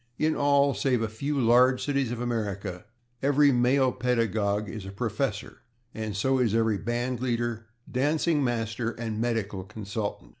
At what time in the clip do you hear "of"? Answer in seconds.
2.11-2.19